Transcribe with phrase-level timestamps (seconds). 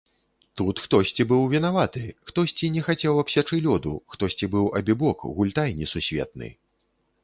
[0.61, 6.57] Тут хтосьці быў вінаваты, хтосьці не хацеў абсячы лёду, хтосьці быў абібок, гультай несусветны.